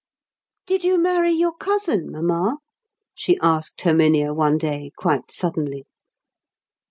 [0.65, 2.57] "Did you marry your cousin, mamma?"
[3.13, 5.85] she asked Herminia one day quite suddenly.